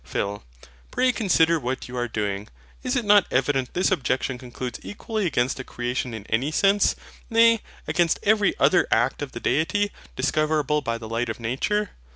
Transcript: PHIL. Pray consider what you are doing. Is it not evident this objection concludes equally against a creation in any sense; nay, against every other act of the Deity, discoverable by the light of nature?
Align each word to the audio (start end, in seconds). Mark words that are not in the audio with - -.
PHIL. 0.03 0.43
Pray 0.89 1.11
consider 1.11 1.59
what 1.59 1.87
you 1.87 1.95
are 1.95 2.07
doing. 2.07 2.47
Is 2.81 2.95
it 2.95 3.05
not 3.05 3.27
evident 3.29 3.75
this 3.75 3.91
objection 3.91 4.39
concludes 4.39 4.79
equally 4.81 5.27
against 5.27 5.59
a 5.59 5.63
creation 5.63 6.15
in 6.15 6.25
any 6.25 6.49
sense; 6.49 6.95
nay, 7.29 7.59
against 7.87 8.17
every 8.23 8.57
other 8.57 8.87
act 8.89 9.21
of 9.21 9.33
the 9.33 9.39
Deity, 9.39 9.91
discoverable 10.15 10.81
by 10.81 10.97
the 10.97 11.07
light 11.07 11.29
of 11.29 11.39
nature? 11.39 11.91